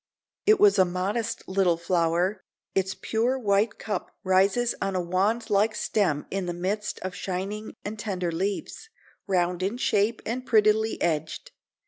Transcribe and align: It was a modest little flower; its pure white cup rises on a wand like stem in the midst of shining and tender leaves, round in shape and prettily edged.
It 0.47 0.59
was 0.59 0.79
a 0.79 0.83
modest 0.83 1.47
little 1.47 1.77
flower; 1.77 2.41
its 2.73 2.95
pure 2.99 3.37
white 3.37 3.77
cup 3.77 4.09
rises 4.23 4.73
on 4.81 4.95
a 4.95 4.99
wand 4.99 5.51
like 5.51 5.75
stem 5.75 6.25
in 6.31 6.47
the 6.47 6.55
midst 6.55 6.99
of 7.01 7.13
shining 7.13 7.75
and 7.85 7.99
tender 7.99 8.31
leaves, 8.31 8.89
round 9.27 9.61
in 9.61 9.77
shape 9.77 10.23
and 10.25 10.43
prettily 10.43 10.99
edged. 11.03 11.51